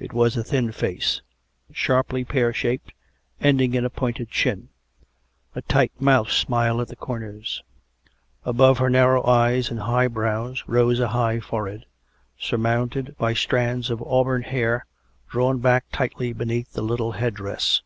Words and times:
It 0.00 0.12
was 0.12 0.36
a 0.36 0.42
thin 0.42 0.72
face, 0.72 1.20
sharply 1.72 2.24
pear 2.24 2.52
shaped, 2.52 2.90
ending 3.40 3.74
in 3.74 3.84
a 3.84 3.90
pointed 3.90 4.28
chin; 4.28 4.70
a 5.54 5.62
tight 5.62 5.92
mouth 6.00 6.32
smiled 6.32 6.80
at 6.80 6.88
the 6.88 6.96
corners; 6.96 7.62
above 8.44 8.78
her 8.78 8.90
narrow 8.90 9.24
eyes 9.24 9.70
and 9.70 9.78
high 9.78 10.08
brows 10.08 10.64
rose 10.66 10.98
a 10.98 11.06
high 11.06 11.38
forehead, 11.38 11.86
surmounted 12.36 13.14
by 13.18 13.34
strands 13.34 13.88
of 13.88 14.02
auburn 14.02 14.42
hair 14.42 14.84
drawn 15.28 15.60
back 15.60 15.84
tightly 15.92 16.32
beneath 16.32 16.72
the 16.72 16.82
little 16.82 17.12
head 17.12 17.34
dress. 17.34 17.82